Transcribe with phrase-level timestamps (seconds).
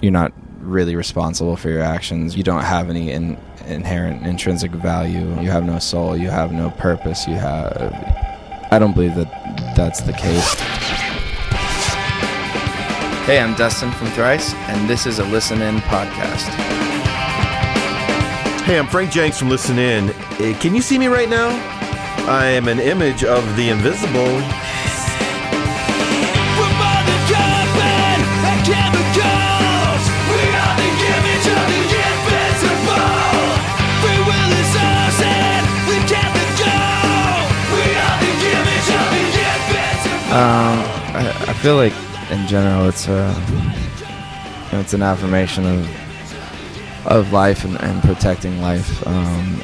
[0.00, 2.36] you're not really responsible for your actions.
[2.36, 5.40] You don't have any in, inherent intrinsic value.
[5.40, 6.16] You have no soul.
[6.16, 7.26] You have no purpose.
[7.26, 7.92] You have.
[8.70, 10.54] I don't believe that that's the case.
[13.24, 16.48] Hey, I'm Dustin from Thrice, and this is a Listen In podcast.
[18.64, 20.10] Hey, I'm Frank Jenks from Listen In.
[20.10, 21.48] Uh, Can you see me right now?
[22.26, 24.42] I am an image of the invisible.
[41.58, 41.92] Feel like
[42.30, 43.34] in general it's a
[44.72, 45.88] it's an affirmation of
[47.06, 49.06] of life and, and protecting life.
[49.06, 49.60] Um,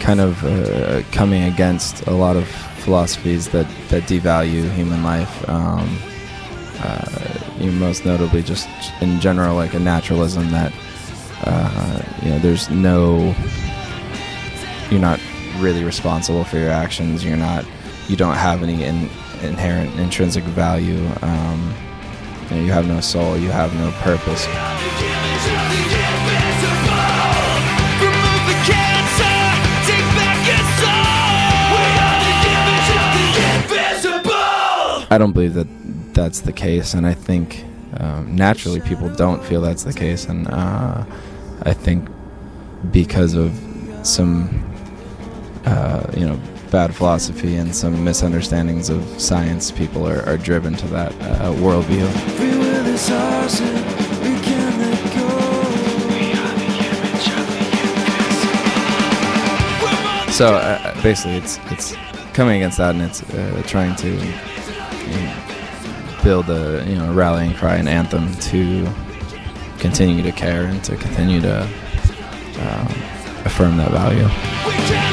[0.00, 2.48] kind of uh, coming against a lot of
[2.80, 5.48] philosophies that, that devalue human life.
[5.48, 5.98] Um,
[6.82, 8.68] uh, you most notably, just
[9.02, 10.72] in general, like a naturalism that
[11.44, 13.34] uh, you know there's no
[14.90, 15.20] you're not
[15.58, 17.22] really responsible for your actions.
[17.22, 17.66] You're not
[18.08, 19.10] you don't have any in,
[19.42, 21.06] inherent intrinsic value.
[21.22, 21.74] Um,
[22.50, 23.36] you, know, you have no soul.
[23.36, 24.46] You have no purpose.
[35.12, 35.66] I don't believe that
[36.14, 37.64] that's the case, and I think
[37.98, 41.04] um, naturally people don't feel that's the case, and uh,
[41.62, 42.08] I think
[42.92, 43.52] because of
[44.04, 44.64] some
[45.64, 50.86] uh, you know bad philosophy and some misunderstandings of science, people are, are driven to
[50.88, 52.08] that uh, worldview.
[52.36, 53.84] Free will is ours and
[54.22, 55.26] we can't let go.
[56.08, 57.60] We are the image of the
[60.20, 60.32] invisible.
[60.32, 61.94] So uh, basically, it's it's
[62.32, 65.34] coming against that, and it's uh, trying to you know,
[66.22, 68.88] build a you know rallying cry, an anthem to
[69.78, 72.86] continue to care and to continue to um,
[73.44, 75.09] affirm that value.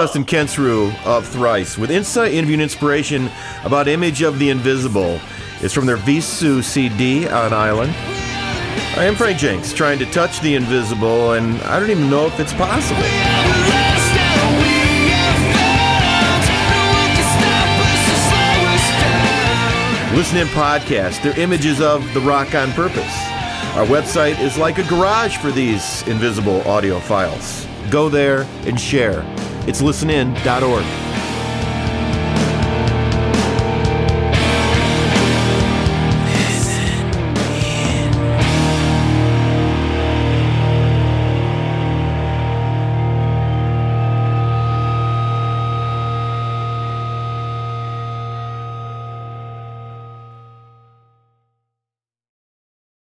[0.00, 3.30] Dustin Kensrue of Thrice with insight, interview, and inspiration
[3.64, 5.20] about Image of the Invisible.
[5.60, 7.92] It's from their Vheissu CD on Island.
[8.96, 12.40] I am Frank Jenks, trying to touch the invisible, and I don't even know if
[12.40, 13.02] it's possible.
[20.16, 21.22] Listen in podcast.
[21.22, 23.04] They're images of the rock on purpose.
[23.76, 27.66] Our website is like a garage for these invisible audio files.
[27.90, 29.26] Go there and share.
[29.66, 31.09] It's listenin.org.